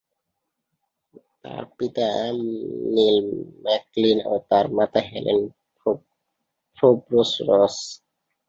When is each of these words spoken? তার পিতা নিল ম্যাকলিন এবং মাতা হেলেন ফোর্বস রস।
তার 1.43 1.63
পিতা 1.77 2.07
নিল 2.93 3.17
ম্যাকলিন 3.63 4.17
এবং 4.25 4.41
মাতা 4.71 5.01
হেলেন 5.09 5.39
ফোর্বস 6.77 7.31
রস। 7.49 7.77